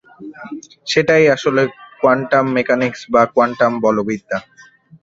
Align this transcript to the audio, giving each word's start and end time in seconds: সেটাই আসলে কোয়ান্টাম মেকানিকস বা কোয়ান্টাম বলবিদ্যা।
সেটাই 0.87 1.23
আসলে 1.35 1.61
কোয়ান্টাম 2.01 2.45
মেকানিকস 2.55 3.01
বা 3.13 3.21
কোয়ান্টাম 3.33 3.71
বলবিদ্যা। 3.83 4.37